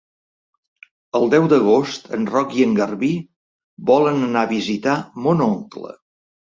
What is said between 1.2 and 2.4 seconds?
deu d'agost en